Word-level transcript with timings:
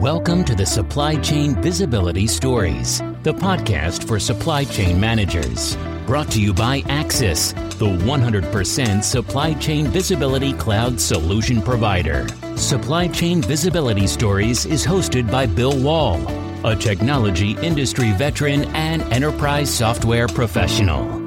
Welcome 0.00 0.44
to 0.44 0.54
the 0.54 0.64
Supply 0.64 1.16
Chain 1.16 1.60
Visibility 1.60 2.26
Stories, 2.26 3.00
the 3.22 3.34
podcast 3.34 4.08
for 4.08 4.18
supply 4.18 4.64
chain 4.64 4.98
managers. 4.98 5.76
Brought 6.06 6.30
to 6.30 6.40
you 6.40 6.54
by 6.54 6.80
Acsis, 6.84 7.52
the 7.78 7.84
100% 7.84 9.04
supply 9.04 9.52
chain 9.52 9.88
visibility 9.88 10.54
cloud 10.54 10.98
solution 10.98 11.60
provider. 11.60 12.26
Supply 12.56 13.08
Chain 13.08 13.42
Visibility 13.42 14.06
Stories 14.06 14.64
is 14.64 14.86
hosted 14.86 15.30
by 15.30 15.44
Bill 15.44 15.78
Wall, 15.78 16.18
a 16.66 16.74
technology 16.74 17.50
industry 17.58 18.12
veteran 18.12 18.64
and 18.74 19.02
enterprise 19.12 19.68
software 19.68 20.28
professional. 20.28 21.19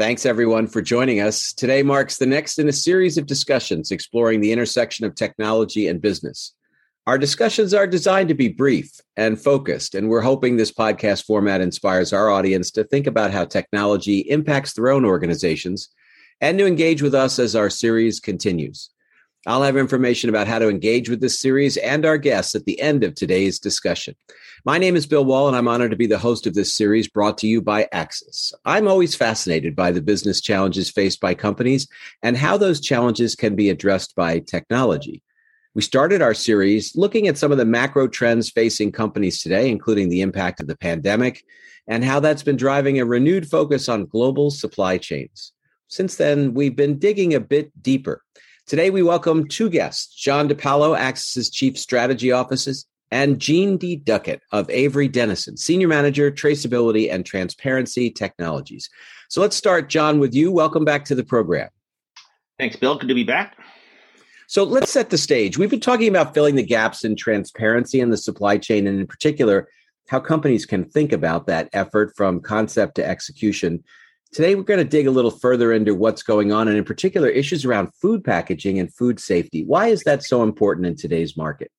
Thanks, 0.00 0.24
everyone, 0.24 0.66
for 0.66 0.80
joining 0.80 1.20
us. 1.20 1.52
Today 1.52 1.82
marks 1.82 2.16
the 2.16 2.24
next 2.24 2.58
in 2.58 2.70
a 2.70 2.72
series 2.72 3.18
of 3.18 3.26
discussions 3.26 3.90
exploring 3.90 4.40
the 4.40 4.50
intersection 4.50 5.04
of 5.04 5.14
technology 5.14 5.88
and 5.88 6.00
business. 6.00 6.54
Our 7.06 7.18
discussions 7.18 7.74
are 7.74 7.86
designed 7.86 8.30
to 8.30 8.34
be 8.34 8.48
brief 8.48 8.90
and 9.18 9.38
focused, 9.38 9.94
and 9.94 10.08
we're 10.08 10.22
hoping 10.22 10.56
this 10.56 10.72
podcast 10.72 11.26
format 11.26 11.60
inspires 11.60 12.14
our 12.14 12.30
audience 12.30 12.70
to 12.70 12.84
think 12.84 13.06
about 13.06 13.30
how 13.30 13.44
technology 13.44 14.20
impacts 14.20 14.72
their 14.72 14.88
own 14.88 15.04
organizations 15.04 15.90
and 16.40 16.56
to 16.56 16.66
engage 16.66 17.02
with 17.02 17.14
us 17.14 17.38
as 17.38 17.54
our 17.54 17.68
series 17.68 18.20
continues. 18.20 18.88
I'll 19.46 19.62
have 19.62 19.78
information 19.78 20.28
about 20.28 20.48
how 20.48 20.58
to 20.58 20.68
engage 20.68 21.08
with 21.08 21.22
this 21.22 21.40
series 21.40 21.78
and 21.78 22.04
our 22.04 22.18
guests 22.18 22.54
at 22.54 22.66
the 22.66 22.78
end 22.78 23.02
of 23.02 23.14
today's 23.14 23.58
discussion. 23.58 24.14
My 24.66 24.76
name 24.76 24.96
is 24.96 25.06
Bill 25.06 25.24
Wall, 25.24 25.48
and 25.48 25.56
I'm 25.56 25.66
honored 25.66 25.92
to 25.92 25.96
be 25.96 26.06
the 26.06 26.18
host 26.18 26.46
of 26.46 26.52
this 26.52 26.74
series 26.74 27.08
brought 27.08 27.38
to 27.38 27.46
you 27.46 27.62
by 27.62 27.88
Acsis. 27.94 28.52
I'm 28.66 28.86
always 28.86 29.14
fascinated 29.14 29.74
by 29.74 29.92
the 29.92 30.02
business 30.02 30.42
challenges 30.42 30.90
faced 30.90 31.20
by 31.20 31.32
companies 31.32 31.88
and 32.22 32.36
how 32.36 32.58
those 32.58 32.82
challenges 32.82 33.34
can 33.34 33.56
be 33.56 33.70
addressed 33.70 34.14
by 34.14 34.40
technology. 34.40 35.22
We 35.74 35.80
started 35.80 36.20
our 36.20 36.34
series 36.34 36.94
looking 36.94 37.26
at 37.26 37.38
some 37.38 37.50
of 37.50 37.56
the 37.56 37.64
macro 37.64 38.08
trends 38.08 38.50
facing 38.50 38.92
companies 38.92 39.40
today, 39.40 39.70
including 39.70 40.10
the 40.10 40.20
impact 40.20 40.60
of 40.60 40.66
the 40.66 40.76
pandemic 40.76 41.44
and 41.86 42.04
how 42.04 42.20
that's 42.20 42.42
been 42.42 42.56
driving 42.56 43.00
a 43.00 43.06
renewed 43.06 43.48
focus 43.48 43.88
on 43.88 44.04
global 44.04 44.50
supply 44.50 44.98
chains. 44.98 45.52
Since 45.88 46.16
then, 46.16 46.52
we've 46.52 46.76
been 46.76 46.98
digging 46.98 47.32
a 47.32 47.40
bit 47.40 47.72
deeper 47.82 48.22
Today, 48.70 48.90
we 48.90 49.02
welcome 49.02 49.48
two 49.48 49.68
guests 49.68 50.14
John 50.14 50.48
DiPaolo, 50.48 50.96
Acsis's 50.96 51.50
Chief 51.50 51.76
Strategy 51.76 52.30
Officer, 52.30 52.70
and 53.10 53.40
Jeannie 53.40 53.96
Duckett 53.96 54.42
of 54.52 54.70
Avery 54.70 55.08
Dennison, 55.08 55.56
Senior 55.56 55.88
Manager, 55.88 56.30
Traceability 56.30 57.12
and 57.12 57.26
Transparency 57.26 58.12
Technologies. 58.12 58.88
So 59.28 59.40
let's 59.40 59.56
start, 59.56 59.88
John, 59.88 60.20
with 60.20 60.36
you. 60.36 60.52
Welcome 60.52 60.84
back 60.84 61.04
to 61.06 61.16
the 61.16 61.24
program. 61.24 61.68
Thanks, 62.60 62.76
Bill. 62.76 62.96
Good 62.96 63.08
to 63.08 63.14
be 63.14 63.24
back. 63.24 63.56
So 64.46 64.62
let's 64.62 64.92
set 64.92 65.10
the 65.10 65.18
stage. 65.18 65.58
We've 65.58 65.68
been 65.68 65.80
talking 65.80 66.06
about 66.06 66.32
filling 66.32 66.54
the 66.54 66.62
gaps 66.62 67.02
in 67.02 67.16
transparency 67.16 67.98
in 67.98 68.10
the 68.10 68.16
supply 68.16 68.56
chain, 68.56 68.86
and 68.86 69.00
in 69.00 69.08
particular, 69.08 69.66
how 70.06 70.20
companies 70.20 70.64
can 70.64 70.84
think 70.84 71.10
about 71.10 71.48
that 71.48 71.70
effort 71.72 72.12
from 72.16 72.38
concept 72.38 72.94
to 72.94 73.04
execution. 73.04 73.82
Today, 74.32 74.54
we're 74.54 74.62
going 74.62 74.78
to 74.78 74.84
dig 74.84 75.08
a 75.08 75.10
little 75.10 75.32
further 75.32 75.72
into 75.72 75.92
what's 75.92 76.22
going 76.22 76.52
on, 76.52 76.68
and 76.68 76.76
in 76.76 76.84
particular, 76.84 77.28
issues 77.28 77.64
around 77.64 77.92
food 77.94 78.22
packaging 78.22 78.78
and 78.78 78.92
food 78.94 79.18
safety. 79.18 79.64
Why 79.64 79.88
is 79.88 80.04
that 80.04 80.22
so 80.22 80.44
important 80.44 80.86
in 80.86 80.94
today's 80.94 81.36
market? 81.36 81.72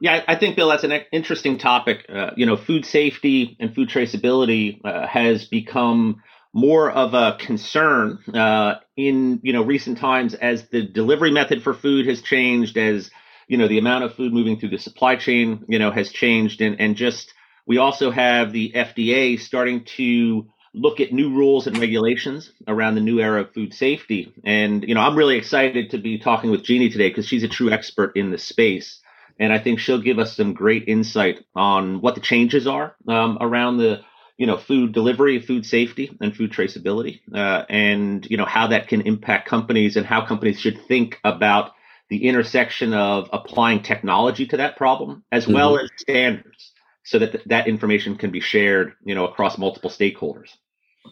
Yeah, 0.00 0.24
I 0.26 0.34
think, 0.34 0.56
Bill, 0.56 0.68
that's 0.68 0.82
an 0.82 0.92
interesting 1.12 1.58
topic. 1.58 2.06
Uh, 2.08 2.32
you 2.36 2.46
know, 2.46 2.56
food 2.56 2.84
safety 2.84 3.56
and 3.60 3.72
food 3.72 3.88
traceability 3.88 4.80
uh, 4.84 5.06
has 5.06 5.44
become 5.44 6.20
more 6.52 6.90
of 6.90 7.14
a 7.14 7.36
concern 7.38 8.18
uh, 8.34 8.74
in 8.96 9.38
you 9.44 9.52
know 9.52 9.62
recent 9.62 9.98
times 9.98 10.34
as 10.34 10.68
the 10.68 10.82
delivery 10.82 11.30
method 11.30 11.62
for 11.62 11.74
food 11.74 12.06
has 12.08 12.22
changed, 12.22 12.76
as 12.76 13.12
you 13.46 13.56
know 13.56 13.68
the 13.68 13.78
amount 13.78 14.02
of 14.02 14.14
food 14.14 14.32
moving 14.32 14.58
through 14.58 14.70
the 14.70 14.78
supply 14.78 15.14
chain 15.14 15.64
you 15.68 15.78
know 15.78 15.92
has 15.92 16.10
changed, 16.10 16.60
and 16.60 16.80
and 16.80 16.96
just 16.96 17.32
we 17.66 17.78
also 17.78 18.10
have 18.10 18.52
the 18.52 18.72
FDA 18.74 19.38
starting 19.38 19.84
to 19.96 20.48
look 20.74 21.00
at 21.00 21.12
new 21.12 21.30
rules 21.30 21.66
and 21.66 21.78
regulations 21.78 22.50
around 22.66 22.94
the 22.94 23.00
new 23.00 23.20
era 23.20 23.42
of 23.42 23.52
food 23.52 23.74
safety. 23.74 24.32
And, 24.44 24.82
you 24.84 24.94
know, 24.94 25.00
I'm 25.02 25.16
really 25.16 25.36
excited 25.36 25.90
to 25.90 25.98
be 25.98 26.18
talking 26.18 26.50
with 26.50 26.64
Jeannie 26.64 26.88
today 26.88 27.08
because 27.08 27.26
she's 27.26 27.42
a 27.42 27.48
true 27.48 27.70
expert 27.70 28.16
in 28.16 28.30
the 28.30 28.38
space. 28.38 29.00
And 29.38 29.52
I 29.52 29.58
think 29.58 29.80
she'll 29.80 30.00
give 30.00 30.18
us 30.18 30.36
some 30.36 30.54
great 30.54 30.88
insight 30.88 31.44
on 31.54 32.00
what 32.00 32.14
the 32.14 32.20
changes 32.20 32.66
are 32.66 32.94
um, 33.08 33.38
around 33.40 33.78
the, 33.78 34.00
you 34.38 34.46
know, 34.46 34.56
food 34.56 34.92
delivery, 34.92 35.40
food 35.40 35.66
safety, 35.66 36.16
and 36.20 36.34
food 36.34 36.52
traceability, 36.52 37.20
uh, 37.34 37.64
and 37.68 38.26
you 38.30 38.36
know 38.36 38.44
how 38.44 38.68
that 38.68 38.88
can 38.88 39.02
impact 39.02 39.48
companies 39.48 39.96
and 39.96 40.06
how 40.06 40.24
companies 40.26 40.60
should 40.60 40.80
think 40.86 41.18
about 41.22 41.72
the 42.08 42.26
intersection 42.26 42.92
of 42.92 43.28
applying 43.32 43.82
technology 43.82 44.46
to 44.46 44.58
that 44.58 44.76
problem 44.76 45.24
as 45.32 45.44
mm-hmm. 45.44 45.54
well 45.54 45.78
as 45.78 45.90
standards 45.96 46.71
so 47.04 47.18
that 47.18 47.32
th- 47.32 47.44
that 47.46 47.68
information 47.68 48.16
can 48.16 48.30
be 48.30 48.40
shared 48.40 48.94
you 49.04 49.14
know 49.14 49.26
across 49.26 49.58
multiple 49.58 49.90
stakeholders 49.90 50.50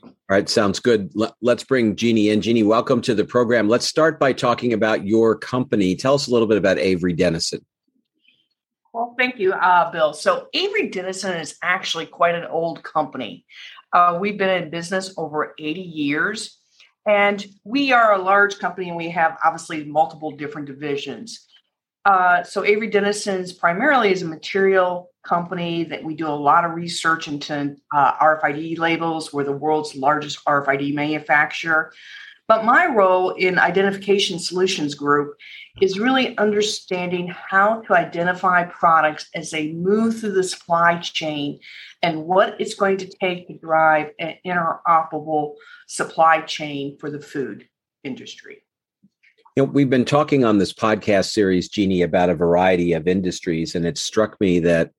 all 0.03 0.37
right, 0.37 0.49
sounds 0.49 0.78
good. 0.78 1.12
Let's 1.43 1.65
bring 1.65 1.97
Jeannie 1.97 2.31
in. 2.31 2.41
Jeannie, 2.41 2.62
welcome 2.62 3.01
to 3.03 3.15
the 3.15 3.25
program. 3.25 3.69
Let's 3.69 3.87
start 3.87 4.21
by 4.21 4.33
talking 4.33 4.73
about 4.73 5.05
your 5.05 5.37
company. 5.37 5.97
Tell 5.97 6.15
us 6.15 6.29
a 6.29 6.31
little 6.31 6.47
bit 6.47 6.56
about 6.56 6.79
Avery 6.79 7.12
Dennison. 7.12 7.67
Well, 8.93 9.15
thank 9.19 9.39
you, 9.39 9.53
uh, 9.53 9.91
Bill. 9.91 10.12
So, 10.12 10.47
Avery 10.55 10.89
Dennison 10.89 11.37
is 11.37 11.56
actually 11.62 12.06
quite 12.06 12.37
an 12.37 12.45
old 12.45 12.83
company. 12.84 13.45
Uh, 13.93 14.19
we've 14.21 14.39
been 14.39 14.62
in 14.62 14.71
business 14.71 15.12
over 15.17 15.55
80 15.59 15.81
years, 15.81 16.59
and 17.06 17.45
we 17.65 17.93
are 17.93 18.15
a 18.15 18.19
large 18.19 18.59
company 18.59 18.89
and 18.89 18.97
we 18.97 19.09
have 19.11 19.37
obviously 19.45 19.84
multiple 19.84 20.31
different 20.33 20.67
divisions. 20.67 21.47
Uh, 22.05 22.43
so 22.43 22.65
Avery 22.65 22.88
Dennison's 22.88 23.53
primarily 23.53 24.11
is 24.11 24.22
a 24.22 24.27
material 24.27 25.11
company 25.22 25.84
that 25.84 26.03
we 26.03 26.15
do 26.15 26.27
a 26.27 26.31
lot 26.31 26.65
of 26.65 26.72
research 26.72 27.28
into 27.28 27.77
uh, 27.94 28.12
RFID 28.19 28.78
labels. 28.78 29.33
We're 29.33 29.44
the 29.44 29.53
world's 29.53 29.94
largest 29.94 30.43
RFID 30.47 30.94
manufacturer. 30.94 31.93
But 32.49 32.65
my 32.65 32.87
role 32.87 33.31
in 33.31 33.61
Identification 33.61 34.41
Solutions 34.41 34.97
Group 34.97 35.37
is 35.81 36.00
really 36.00 36.37
understanding 36.37 37.28
how 37.28 37.83
to 37.83 37.94
identify 37.94 38.65
products 38.65 39.28
as 39.37 39.50
they 39.50 39.71
move 39.72 40.19
through 40.19 40.32
the 40.32 40.43
supply 40.43 40.99
chain 40.99 41.61
and 42.03 42.25
what 42.25 42.61
it's 42.61 42.75
going 42.75 42.97
to 42.97 43.12
take 43.21 43.47
to 43.47 43.59
drive 43.59 44.11
an 44.19 44.34
interoperable 44.44 45.55
supply 45.87 46.41
chain 46.41 46.99
for 46.99 47.09
the 47.09 47.21
food 47.21 47.69
industry. 48.03 48.65
You 49.56 49.65
know, 49.65 49.72
we've 49.72 49.91
been 49.91 50.05
talking 50.05 50.44
on 50.44 50.59
this 50.59 50.72
podcast 50.72 51.31
series, 51.31 51.69
Jeannie, 51.69 52.03
about 52.03 52.31
a 52.31 52.34
variety 52.34 52.93
of 52.93 53.09
industries, 53.09 53.75
and 53.75 53.84
it 53.84 53.99
struck 53.99 54.41
me 54.41 54.61
that 54.61 54.93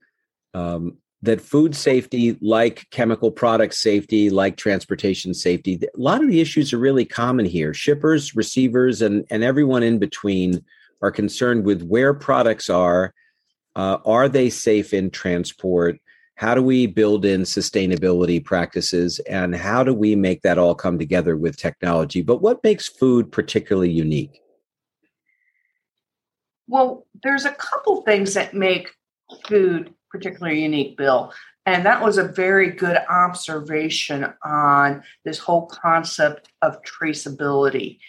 um, 0.53 0.97
that 1.22 1.39
food 1.39 1.73
safety, 1.73 2.38
like 2.41 2.89
chemical 2.89 3.31
product 3.31 3.75
safety, 3.75 4.29
like 4.29 4.57
transportation 4.57 5.34
safety, 5.34 5.79
a 5.81 5.88
lot 5.95 6.22
of 6.22 6.28
the 6.28 6.41
issues 6.41 6.73
are 6.73 6.79
really 6.79 7.06
common 7.06 7.45
here. 7.45 7.73
Shippers, 7.73 8.35
receivers, 8.35 9.01
and 9.01 9.25
and 9.29 9.41
everyone 9.41 9.84
in 9.84 10.00
between 10.00 10.66
are 11.01 11.12
concerned 11.12 11.63
with 11.63 11.83
where 11.83 12.13
products 12.13 12.69
are. 12.69 13.13
Uh, 13.78 14.00
are 14.06 14.28
they 14.28 14.50
safe 14.50 14.94
in 14.94 15.09
transport? 15.09 15.97
How 16.41 16.56
do 16.56 16.63
we 16.63 16.88
build 16.88 17.24
in 17.24 17.41
sustainability 17.41 18.44
practices, 18.44 19.19
and 19.29 19.56
how 19.56 19.84
do 19.84 19.94
we 19.94 20.16
make 20.16 20.41
that 20.41 20.57
all 20.57 20.74
come 20.74 20.97
together 20.97 21.38
with 21.38 21.56
technology? 21.56 22.24
But 22.24 22.41
what 22.41 22.63
makes 22.63 22.88
food 22.88 23.31
particularly 23.31 23.91
unique? 23.91 24.41
Well, 26.68 27.06
there's 27.22 27.46
a 27.46 27.51
couple 27.51 28.01
things 28.01 28.34
that 28.34 28.56
make 28.56 28.90
food 29.47 29.94
particularly 30.09 30.63
unique, 30.63 30.97
Bill. 30.97 31.31
And 31.68 31.85
that 31.85 32.01
was 32.01 32.18
a 32.18 32.28
very 32.28 32.72
good 32.72 32.97
observation 33.07 34.34
on 34.44 35.03
this 35.24 35.38
whole 35.38 35.68
concept 35.68 36.50
of 36.63 36.81
traceability. 36.81 38.00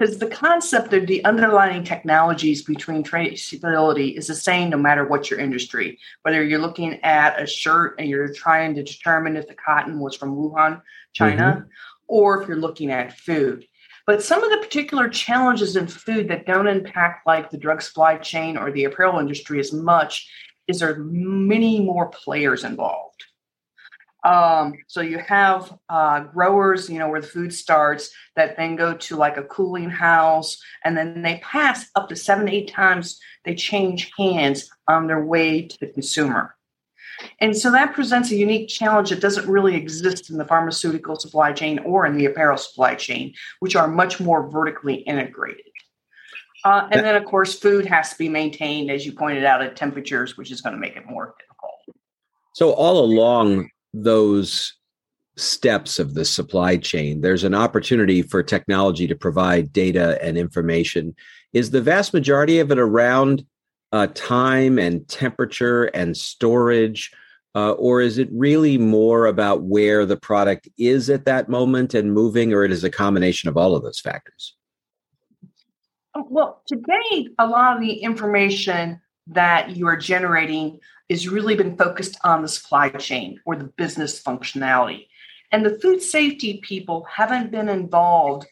Because 0.00 0.16
the 0.16 0.28
concept 0.28 0.94
of 0.94 1.06
the 1.06 1.22
underlying 1.26 1.84
technologies 1.84 2.62
between 2.62 3.04
traceability 3.04 4.16
is 4.16 4.28
the 4.28 4.34
same 4.34 4.70
no 4.70 4.78
matter 4.78 5.04
what 5.04 5.28
your 5.28 5.38
industry. 5.38 5.98
Whether 6.22 6.42
you're 6.42 6.58
looking 6.58 6.94
at 7.02 7.38
a 7.38 7.46
shirt 7.46 7.96
and 7.98 8.08
you're 8.08 8.32
trying 8.32 8.74
to 8.76 8.82
determine 8.82 9.36
if 9.36 9.46
the 9.46 9.54
cotton 9.54 9.98
was 9.98 10.16
from 10.16 10.34
Wuhan, 10.34 10.80
China, 11.12 11.42
mm-hmm. 11.42 11.68
or 12.08 12.40
if 12.40 12.48
you're 12.48 12.56
looking 12.56 12.90
at 12.90 13.18
food. 13.18 13.66
But 14.06 14.22
some 14.22 14.42
of 14.42 14.50
the 14.50 14.66
particular 14.66 15.06
challenges 15.06 15.76
in 15.76 15.86
food 15.86 16.28
that 16.28 16.46
don't 16.46 16.66
impact 16.66 17.26
like 17.26 17.50
the 17.50 17.58
drug 17.58 17.82
supply 17.82 18.16
chain 18.16 18.56
or 18.56 18.72
the 18.72 18.84
apparel 18.84 19.18
industry 19.18 19.60
as 19.60 19.70
much 19.70 20.26
is 20.66 20.78
there 20.78 20.96
many 20.96 21.78
more 21.78 22.08
players 22.08 22.64
involved. 22.64 23.26
Um, 24.24 24.74
so 24.86 25.00
you 25.00 25.18
have 25.18 25.78
uh, 25.88 26.20
growers, 26.20 26.90
you 26.90 26.98
know, 26.98 27.08
where 27.08 27.20
the 27.20 27.26
food 27.26 27.52
starts 27.52 28.10
that 28.36 28.56
then 28.56 28.76
go 28.76 28.94
to 28.94 29.16
like 29.16 29.36
a 29.36 29.44
cooling 29.44 29.88
house 29.88 30.58
and 30.84 30.96
then 30.96 31.22
they 31.22 31.40
pass 31.42 31.88
up 31.94 32.08
to 32.10 32.16
seven, 32.16 32.48
eight 32.48 32.70
times 32.70 33.18
they 33.44 33.54
change 33.54 34.10
hands 34.18 34.70
on 34.88 35.06
their 35.06 35.24
way 35.24 35.66
to 35.66 35.78
the 35.80 35.86
consumer. 35.86 36.54
And 37.40 37.56
so 37.56 37.70
that 37.72 37.94
presents 37.94 38.30
a 38.30 38.36
unique 38.36 38.68
challenge 38.68 39.10
that 39.10 39.20
doesn't 39.20 39.48
really 39.48 39.74
exist 39.74 40.30
in 40.30 40.38
the 40.38 40.44
pharmaceutical 40.44 41.16
supply 41.16 41.52
chain 41.52 41.78
or 41.80 42.06
in 42.06 42.16
the 42.16 42.26
apparel 42.26 42.56
supply 42.56 42.94
chain, 42.94 43.34
which 43.60 43.76
are 43.76 43.88
much 43.88 44.20
more 44.20 44.48
vertically 44.48 44.94
integrated. 44.94 45.64
Uh, 46.64 46.88
and 46.90 47.04
then, 47.04 47.16
of 47.16 47.24
course, 47.24 47.58
food 47.58 47.86
has 47.86 48.10
to 48.10 48.18
be 48.18 48.28
maintained, 48.28 48.90
as 48.90 49.06
you 49.06 49.12
pointed 49.12 49.44
out, 49.44 49.62
at 49.62 49.76
temperatures, 49.76 50.36
which 50.36 50.50
is 50.50 50.60
going 50.60 50.74
to 50.74 50.80
make 50.80 50.94
it 50.94 51.06
more 51.06 51.34
difficult. 51.38 51.96
So, 52.54 52.72
all 52.72 53.02
along 53.02 53.70
those 53.92 54.74
steps 55.36 55.98
of 55.98 56.14
the 56.14 56.24
supply 56.24 56.76
chain, 56.76 57.20
there's 57.20 57.44
an 57.44 57.54
opportunity 57.54 58.22
for 58.22 58.42
technology 58.42 59.06
to 59.06 59.14
provide 59.14 59.72
data 59.72 60.18
and 60.22 60.36
information. 60.36 61.14
Is 61.52 61.70
the 61.70 61.80
vast 61.80 62.12
majority 62.12 62.58
of 62.58 62.70
it 62.70 62.78
around 62.78 63.44
uh, 63.92 64.08
time 64.14 64.78
and 64.78 65.06
temperature 65.08 65.84
and 65.84 66.16
storage? 66.16 67.10
Uh, 67.54 67.72
or 67.72 68.00
is 68.00 68.18
it 68.18 68.28
really 68.30 68.78
more 68.78 69.26
about 69.26 69.62
where 69.62 70.06
the 70.06 70.16
product 70.16 70.68
is 70.78 71.10
at 71.10 71.24
that 71.24 71.48
moment 71.48 71.94
and 71.94 72.14
moving, 72.14 72.52
or 72.52 72.64
it 72.64 72.70
is 72.70 72.84
a 72.84 72.90
combination 72.90 73.48
of 73.48 73.56
all 73.56 73.74
of 73.74 73.82
those 73.82 73.98
factors? 73.98 74.54
Well, 76.28 76.62
today, 76.66 77.28
a 77.38 77.46
lot 77.46 77.74
of 77.74 77.82
the 77.82 77.92
information 77.92 79.00
that 79.28 79.76
you 79.76 79.86
are 79.86 79.96
generating 79.96 80.80
is 81.08 81.28
really 81.28 81.56
been 81.56 81.76
focused 81.76 82.18
on 82.24 82.42
the 82.42 82.48
supply 82.48 82.88
chain 82.88 83.40
or 83.44 83.56
the 83.56 83.64
business 83.64 84.22
functionality. 84.22 85.06
And 85.52 85.66
the 85.66 85.78
food 85.80 86.00
safety 86.00 86.60
people 86.62 87.06
haven't 87.10 87.50
been 87.50 87.68
involved 87.68 88.46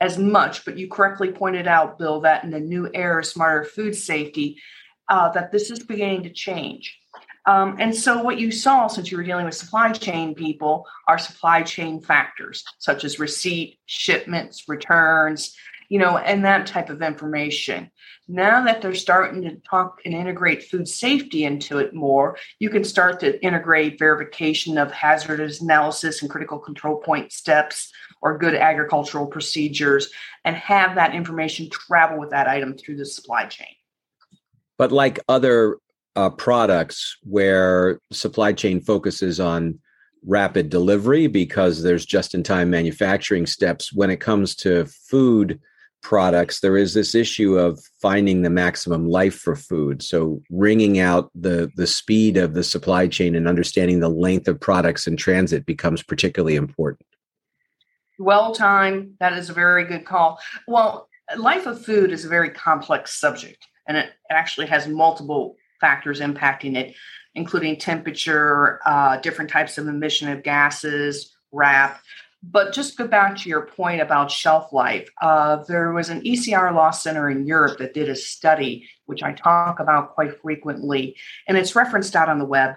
as 0.00 0.18
much, 0.18 0.64
but 0.64 0.78
you 0.78 0.88
correctly 0.88 1.32
pointed 1.32 1.66
out, 1.66 1.98
Bill, 1.98 2.20
that 2.20 2.44
in 2.44 2.50
the 2.50 2.60
new 2.60 2.88
era, 2.94 3.24
smarter 3.24 3.64
food 3.64 3.94
safety, 3.94 4.60
uh, 5.08 5.30
that 5.30 5.50
this 5.50 5.70
is 5.70 5.80
beginning 5.80 6.22
to 6.22 6.30
change. 6.30 6.98
Um, 7.46 7.76
and 7.78 7.94
so, 7.94 8.22
what 8.22 8.38
you 8.38 8.50
saw 8.50 8.86
since 8.86 9.10
you 9.10 9.18
were 9.18 9.24
dealing 9.24 9.44
with 9.44 9.54
supply 9.54 9.92
chain 9.92 10.34
people 10.34 10.86
are 11.06 11.18
supply 11.18 11.62
chain 11.62 12.00
factors 12.00 12.64
such 12.78 13.04
as 13.04 13.18
receipt, 13.18 13.78
shipments, 13.84 14.64
returns, 14.66 15.54
you 15.88 15.98
know, 15.98 16.18
and 16.18 16.44
that 16.44 16.66
type 16.66 16.90
of 16.90 17.02
information. 17.02 17.90
Now 18.26 18.64
that 18.64 18.80
they're 18.80 18.94
starting 18.94 19.42
to 19.42 19.56
talk 19.68 20.00
and 20.04 20.14
integrate 20.14 20.64
food 20.64 20.88
safety 20.88 21.44
into 21.44 21.78
it 21.78 21.94
more, 21.94 22.38
you 22.58 22.70
can 22.70 22.84
start 22.84 23.20
to 23.20 23.42
integrate 23.44 23.98
verification 23.98 24.78
of 24.78 24.90
hazardous 24.90 25.60
analysis 25.60 26.22
and 26.22 26.30
critical 26.30 26.58
control 26.58 26.96
point 26.96 27.32
steps 27.32 27.92
or 28.22 28.38
good 28.38 28.54
agricultural 28.54 29.26
procedures 29.26 30.10
and 30.44 30.56
have 30.56 30.94
that 30.94 31.14
information 31.14 31.68
travel 31.70 32.18
with 32.18 32.30
that 32.30 32.48
item 32.48 32.76
through 32.76 32.96
the 32.96 33.06
supply 33.06 33.44
chain. 33.44 33.68
But 34.78 34.90
like 34.90 35.20
other 35.28 35.78
uh, 36.16 36.30
products 36.30 37.16
where 37.22 38.00
supply 38.12 38.52
chain 38.52 38.80
focuses 38.80 39.40
on 39.40 39.78
rapid 40.26 40.70
delivery 40.70 41.26
because 41.26 41.82
there's 41.82 42.06
just 42.06 42.34
in 42.34 42.42
time 42.42 42.70
manufacturing 42.70 43.46
steps, 43.46 43.92
when 43.92 44.10
it 44.10 44.20
comes 44.20 44.54
to 44.56 44.86
food 44.86 45.60
products, 46.04 46.60
there 46.60 46.76
is 46.76 46.94
this 46.94 47.14
issue 47.14 47.58
of 47.58 47.80
finding 48.00 48.42
the 48.42 48.50
maximum 48.50 49.08
life 49.08 49.34
for 49.34 49.56
food. 49.56 50.02
So 50.02 50.40
wringing 50.50 51.00
out 51.00 51.30
the 51.34 51.72
the 51.74 51.86
speed 51.86 52.36
of 52.36 52.54
the 52.54 52.62
supply 52.62 53.08
chain 53.08 53.34
and 53.34 53.48
understanding 53.48 53.98
the 53.98 54.08
length 54.08 54.46
of 54.46 54.60
products 54.60 55.08
in 55.08 55.16
transit 55.16 55.66
becomes 55.66 56.02
particularly 56.02 56.54
important. 56.54 57.06
Well 58.18 58.54
time 58.54 59.16
That 59.18 59.32
is 59.32 59.50
a 59.50 59.54
very 59.54 59.84
good 59.84 60.04
call. 60.04 60.38
Well, 60.68 61.08
life 61.36 61.66
of 61.66 61.84
food 61.84 62.12
is 62.12 62.24
a 62.24 62.28
very 62.28 62.50
complex 62.50 63.18
subject, 63.18 63.66
and 63.88 63.96
it 63.96 64.10
actually 64.30 64.66
has 64.68 64.86
multiple 64.86 65.56
factors 65.80 66.20
impacting 66.20 66.76
it, 66.76 66.94
including 67.34 67.76
temperature, 67.78 68.80
uh, 68.86 69.16
different 69.16 69.50
types 69.50 69.78
of 69.78 69.88
emission 69.88 70.28
of 70.28 70.42
gases, 70.42 71.34
wrap. 71.50 72.00
But 72.50 72.72
just 72.72 72.98
go 72.98 73.06
back 73.06 73.36
to 73.38 73.48
your 73.48 73.62
point 73.62 74.00
about 74.00 74.30
shelf 74.30 74.72
life. 74.72 75.08
Uh, 75.22 75.64
there 75.68 75.92
was 75.92 76.10
an 76.10 76.20
ECR 76.22 76.74
Law 76.74 76.90
Center 76.90 77.30
in 77.30 77.46
Europe 77.46 77.78
that 77.78 77.94
did 77.94 78.08
a 78.08 78.16
study, 78.16 78.88
which 79.06 79.22
I 79.22 79.32
talk 79.32 79.80
about 79.80 80.14
quite 80.14 80.40
frequently, 80.40 81.16
and 81.48 81.56
it's 81.56 81.74
referenced 81.74 82.14
out 82.14 82.28
on 82.28 82.38
the 82.38 82.44
web. 82.44 82.74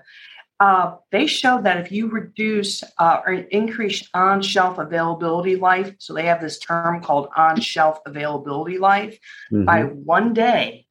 Uh, 0.60 0.96
they 1.12 1.28
showed 1.28 1.64
that 1.66 1.78
if 1.78 1.92
you 1.92 2.10
reduce 2.10 2.84
uh, 2.98 3.22
or 3.26 3.34
increase 3.34 4.08
on 4.14 4.42
shelf 4.42 4.80
availability 4.80 5.56
life, 5.56 5.94
so 6.00 6.14
they 6.14 6.26
have 6.26 6.42
this 6.42 6.58
term 6.58 7.02
called 7.02 7.28
on 7.36 7.60
shelf 7.62 8.00
availability 8.06 8.80
life, 8.80 9.20
mm-hmm. 9.52 9.66
by 9.66 9.84
one 9.84 10.34
day, 10.34 10.88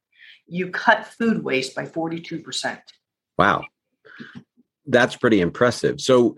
you 0.47 0.69
cut 0.69 1.05
food 1.05 1.43
waste 1.43 1.75
by 1.75 1.85
42%. 1.85 2.79
Wow. 3.37 3.63
That's 4.85 5.17
pretty 5.17 5.41
impressive. 5.41 5.99
So, 5.99 6.37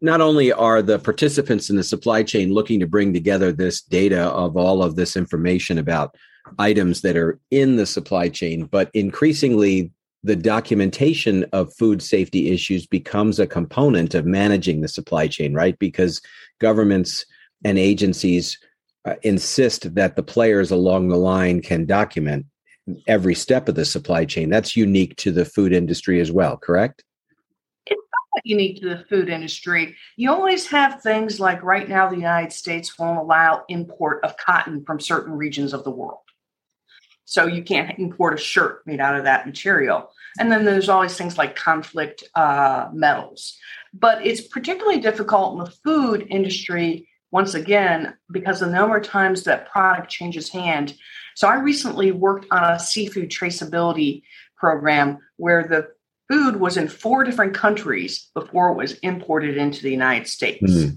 not 0.00 0.20
only 0.20 0.52
are 0.52 0.80
the 0.82 0.98
participants 0.98 1.68
in 1.68 1.76
the 1.76 1.84
supply 1.84 2.22
chain 2.22 2.52
looking 2.52 2.80
to 2.80 2.86
bring 2.86 3.12
together 3.12 3.52
this 3.52 3.82
data 3.82 4.24
of 4.24 4.56
all 4.56 4.82
of 4.82 4.96
this 4.96 5.16
information 5.16 5.78
about 5.78 6.14
items 6.58 7.02
that 7.02 7.16
are 7.16 7.38
in 7.50 7.76
the 7.76 7.86
supply 7.86 8.28
chain, 8.28 8.64
but 8.66 8.90
increasingly 8.94 9.90
the 10.22 10.36
documentation 10.36 11.44
of 11.52 11.72
food 11.74 12.02
safety 12.02 12.50
issues 12.50 12.86
becomes 12.86 13.38
a 13.38 13.46
component 13.46 14.14
of 14.14 14.26
managing 14.26 14.80
the 14.80 14.88
supply 14.88 15.28
chain, 15.28 15.54
right? 15.54 15.78
Because 15.78 16.20
governments 16.58 17.24
and 17.64 17.78
agencies 17.78 18.58
uh, 19.04 19.14
insist 19.22 19.94
that 19.94 20.16
the 20.16 20.22
players 20.22 20.70
along 20.70 21.08
the 21.08 21.16
line 21.16 21.60
can 21.60 21.86
document 21.86 22.46
every 23.06 23.34
step 23.34 23.68
of 23.68 23.74
the 23.74 23.84
supply 23.84 24.24
chain. 24.24 24.48
That's 24.48 24.76
unique 24.76 25.16
to 25.16 25.30
the 25.30 25.44
food 25.44 25.72
industry 25.72 26.20
as 26.20 26.32
well, 26.32 26.56
correct? 26.56 27.04
Unique 28.44 28.80
to 28.80 28.88
the 28.88 29.04
food 29.08 29.28
industry. 29.28 29.96
You 30.16 30.30
always 30.30 30.66
have 30.68 31.02
things 31.02 31.40
like 31.40 31.62
right 31.62 31.88
now, 31.88 32.08
the 32.08 32.16
United 32.16 32.52
States 32.52 32.98
won't 32.98 33.18
allow 33.18 33.64
import 33.68 34.24
of 34.24 34.36
cotton 34.36 34.84
from 34.84 35.00
certain 35.00 35.32
regions 35.32 35.72
of 35.72 35.84
the 35.84 35.90
world. 35.90 36.20
So 37.24 37.46
you 37.46 37.62
can't 37.62 37.98
import 37.98 38.34
a 38.34 38.36
shirt 38.36 38.86
made 38.86 39.00
out 39.00 39.16
of 39.16 39.24
that 39.24 39.46
material. 39.46 40.10
And 40.38 40.50
then 40.50 40.64
there's 40.64 40.88
always 40.88 41.16
things 41.16 41.36
like 41.36 41.56
conflict 41.56 42.22
uh, 42.34 42.88
metals. 42.92 43.56
But 43.92 44.24
it's 44.24 44.42
particularly 44.42 45.00
difficult 45.00 45.54
in 45.54 45.64
the 45.64 45.70
food 45.70 46.26
industry, 46.30 47.08
once 47.32 47.54
again, 47.54 48.14
because 48.30 48.60
the 48.60 48.66
number 48.66 48.96
of 48.98 49.04
times 49.04 49.42
that 49.42 49.70
product 49.70 50.08
changes 50.08 50.48
hand. 50.48 50.94
So 51.34 51.48
I 51.48 51.56
recently 51.56 52.12
worked 52.12 52.46
on 52.50 52.62
a 52.62 52.78
seafood 52.78 53.30
traceability 53.30 54.22
program 54.56 55.18
where 55.36 55.66
the 55.66 55.88
food 56.28 56.56
was 56.56 56.76
in 56.76 56.88
four 56.88 57.24
different 57.24 57.54
countries 57.54 58.30
before 58.34 58.70
it 58.70 58.76
was 58.76 58.94
imported 58.98 59.56
into 59.56 59.82
the 59.82 59.90
United 59.90 60.26
States. 60.26 60.70
Mm-hmm. 60.70 60.96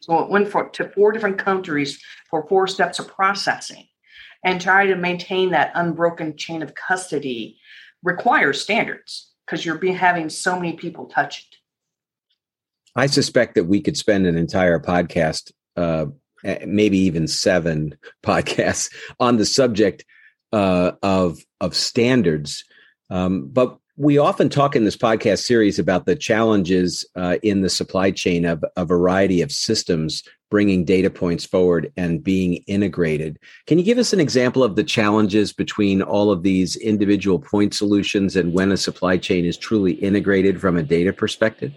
So 0.00 0.18
it 0.20 0.30
went 0.30 0.48
for, 0.48 0.68
to 0.70 0.88
four 0.90 1.12
different 1.12 1.38
countries 1.38 2.00
for 2.28 2.46
four 2.48 2.66
steps 2.66 2.98
of 2.98 3.08
processing. 3.08 3.86
And 4.42 4.60
try 4.60 4.86
to 4.86 4.96
maintain 4.96 5.50
that 5.50 5.72
unbroken 5.74 6.36
chain 6.36 6.62
of 6.62 6.74
custody 6.74 7.58
requires 8.02 8.62
standards 8.62 9.30
because 9.44 9.66
you're 9.66 9.76
be 9.76 9.92
having 9.92 10.30
so 10.30 10.56
many 10.56 10.74
people 10.74 11.06
touch 11.06 11.40
it. 11.40 11.56
I 12.96 13.06
suspect 13.06 13.54
that 13.54 13.64
we 13.64 13.80
could 13.80 13.96
spend 13.96 14.26
an 14.26 14.36
entire 14.36 14.80
podcast, 14.80 15.52
uh, 15.76 16.06
maybe 16.66 16.98
even 16.98 17.28
seven 17.28 17.96
podcasts, 18.22 18.90
on 19.18 19.36
the 19.36 19.44
subject 19.44 20.04
uh, 20.52 20.92
of 21.02 21.38
of 21.60 21.76
standards. 21.76 22.64
Um, 23.10 23.48
but 23.48 23.78
we 24.00 24.16
often 24.16 24.48
talk 24.48 24.74
in 24.74 24.86
this 24.86 24.96
podcast 24.96 25.40
series 25.40 25.78
about 25.78 26.06
the 26.06 26.16
challenges 26.16 27.04
uh, 27.16 27.36
in 27.42 27.60
the 27.60 27.68
supply 27.68 28.10
chain 28.10 28.46
of 28.46 28.64
a 28.74 28.86
variety 28.86 29.42
of 29.42 29.52
systems 29.52 30.22
bringing 30.50 30.86
data 30.86 31.10
points 31.10 31.44
forward 31.44 31.92
and 31.98 32.24
being 32.24 32.54
integrated. 32.66 33.38
Can 33.66 33.76
you 33.78 33.84
give 33.84 33.98
us 33.98 34.14
an 34.14 34.18
example 34.18 34.64
of 34.64 34.74
the 34.74 34.82
challenges 34.82 35.52
between 35.52 36.00
all 36.00 36.32
of 36.32 36.42
these 36.42 36.76
individual 36.76 37.38
point 37.38 37.74
solutions 37.74 38.36
and 38.36 38.54
when 38.54 38.72
a 38.72 38.78
supply 38.78 39.18
chain 39.18 39.44
is 39.44 39.58
truly 39.58 39.92
integrated 39.92 40.62
from 40.62 40.78
a 40.78 40.82
data 40.82 41.12
perspective? 41.12 41.70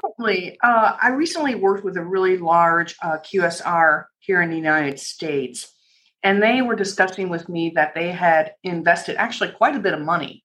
Certainly. 0.00 0.56
Uh, 0.62 0.96
I 1.02 1.08
recently 1.08 1.56
worked 1.56 1.84
with 1.84 1.96
a 1.96 2.04
really 2.04 2.38
large 2.38 2.94
uh, 3.02 3.18
QSR 3.18 4.04
here 4.20 4.40
in 4.40 4.50
the 4.50 4.56
United 4.56 5.00
States 5.00 5.74
and 6.22 6.42
they 6.42 6.62
were 6.62 6.74
discussing 6.74 7.28
with 7.28 7.48
me 7.48 7.72
that 7.74 7.94
they 7.94 8.10
had 8.10 8.52
invested 8.64 9.16
actually 9.16 9.50
quite 9.50 9.76
a 9.76 9.80
bit 9.80 9.94
of 9.94 10.00
money 10.00 10.42